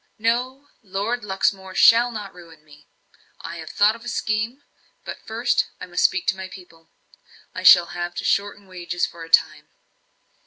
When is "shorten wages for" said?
8.25-9.23